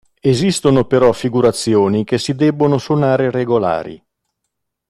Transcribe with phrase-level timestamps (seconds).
[0.19, 4.03] Esistono però figurazioni che si debbono suonare regolari.